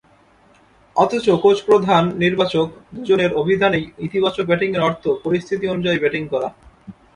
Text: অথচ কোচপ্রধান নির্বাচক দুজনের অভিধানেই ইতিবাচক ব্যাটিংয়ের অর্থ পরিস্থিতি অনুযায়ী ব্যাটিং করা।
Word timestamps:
অথচ 0.95 1.25
কোচপ্রধান 1.43 2.03
নির্বাচক 2.23 2.67
দুজনের 2.95 3.31
অভিধানেই 3.33 3.85
ইতিবাচক 3.99 4.45
ব্যাটিংয়ের 4.47 4.85
অর্থ 4.89 5.03
পরিস্থিতি 5.23 5.65
অনুযায়ী 5.67 6.01
ব্যাটিং 6.03 6.23
করা। 6.33 6.49